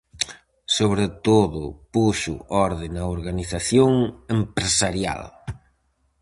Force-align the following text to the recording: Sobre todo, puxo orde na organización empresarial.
Sobre 0.77 1.05
todo, 1.27 1.63
puxo 1.93 2.35
orde 2.67 2.87
na 2.95 3.03
organización 3.15 3.91
empresarial. 4.39 5.21